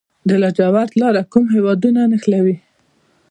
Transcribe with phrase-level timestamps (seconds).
[0.27, 2.55] د لاجوردو لاره کوم هیوادونه نښلوي؟